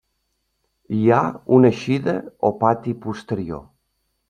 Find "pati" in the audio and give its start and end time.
2.65-2.97